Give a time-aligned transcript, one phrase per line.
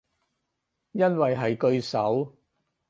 [0.93, 2.35] 因為喺句首